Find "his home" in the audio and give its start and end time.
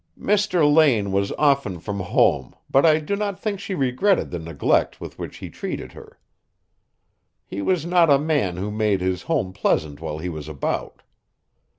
9.01-9.53